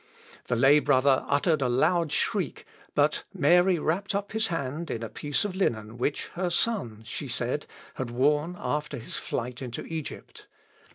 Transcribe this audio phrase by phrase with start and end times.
[0.47, 2.65] The lay brother uttered a loud shriek,
[2.95, 7.27] but Mary wrapt up his hand in a piece of linen which her Son, she
[7.27, 10.47] said, had worn after his flight into Egypt.